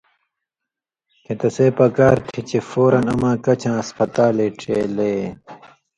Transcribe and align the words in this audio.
کھیں 1.23 1.37
تسے 1.39 1.65
پکار 1.77 2.15
تھی 2.27 2.39
چے 2.49 2.59
فوراً 2.69 3.03
اما 3.13 3.31
کچھاں 3.43 3.75
ہسپتالے 3.79 4.47
ڇېلیے۔ 4.59 5.17